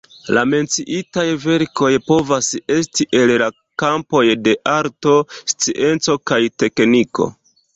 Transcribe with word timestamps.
La 0.35 0.43
menciitaj 0.51 1.25
verkoj 1.43 1.89
povas 2.07 2.49
esti 2.77 3.07
el 3.19 3.35
la 3.43 3.51
kampoj 3.83 4.25
de 4.49 4.57
arto, 4.79 5.15
scienco 5.55 6.17
kaj 6.33 6.41
tekniko. 6.65 7.29